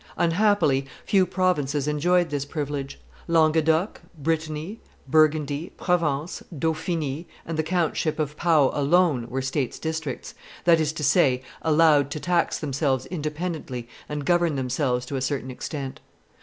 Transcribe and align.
Unhappily 0.17 0.87
few 1.05 1.27
provinces 1.27 1.87
enjoyed 1.87 2.31
this 2.31 2.43
privilege; 2.43 2.99
Languedoc, 3.27 4.01
Brittany, 4.17 4.79
Burgundy, 5.07 5.73
Provence, 5.77 6.41
Dauphiny, 6.51 7.27
and 7.45 7.55
the 7.55 7.61
countship 7.61 8.17
of 8.17 8.35
Pau 8.35 8.71
alone 8.73 9.27
were 9.29 9.43
states 9.43 9.77
districts, 9.77 10.33
that 10.63 10.79
is 10.79 10.91
to 10.93 11.03
say, 11.03 11.43
allowed 11.61 12.09
to 12.09 12.19
tax 12.19 12.57
themselves 12.57 13.05
independently 13.05 13.87
and 14.09 14.25
govern 14.25 14.55
themselves 14.55 15.05
to 15.05 15.17
a 15.17 15.21
certain 15.21 15.51
extent. 15.51 15.99